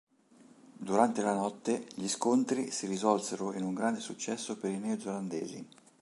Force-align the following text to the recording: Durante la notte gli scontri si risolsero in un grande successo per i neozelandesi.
Durante 0.79 1.21
la 1.21 1.35
notte 1.35 1.85
gli 1.93 2.07
scontri 2.07 2.71
si 2.71 2.87
risolsero 2.87 3.53
in 3.53 3.61
un 3.61 3.75
grande 3.75 3.99
successo 3.99 4.57
per 4.57 4.71
i 4.71 4.79
neozelandesi. 4.79 5.63